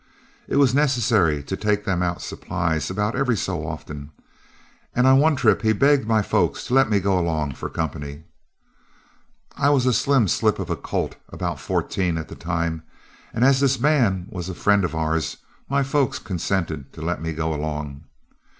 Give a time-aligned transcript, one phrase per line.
[0.47, 4.09] It was necessary to take them out supplies about every so often,
[4.95, 8.23] and on one trip he begged my folks to let me go along for company.
[9.55, 12.81] I was a slim slip of a colt about fourteen at the time,
[13.31, 15.37] and as this man was a friend of ours,
[15.69, 18.05] my folks consented to let me go along.